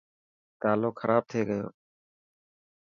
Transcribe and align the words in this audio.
تالو 0.61 0.89
خراب 0.99 1.23
ٿي 1.29 1.41
گيو. 1.47 1.65